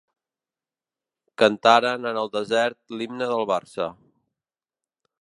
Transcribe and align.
Cantaren 1.43 2.09
en 2.13 2.19
el 2.23 2.33
desert 2.39 2.81
l'himne 2.97 3.31
del 3.35 3.49
Barça. 3.55 3.93